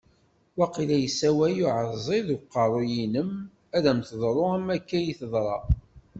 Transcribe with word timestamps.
Waqila 0.59 0.97
yessawal 0.99 1.55
uɛeẓẓi 1.65 2.19
deg 2.27 2.39
uqerru-inem 2.45 3.31
ad 3.75 3.85
am-teḍru 3.91 4.45
am 4.57 4.67
akka 4.75 4.95
i 4.97 4.99
iyi-teḍra. 5.01 5.57